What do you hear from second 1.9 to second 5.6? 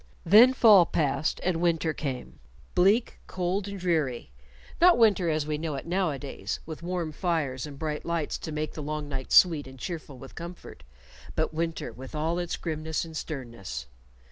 came, bleak, cold, and dreary not winter as we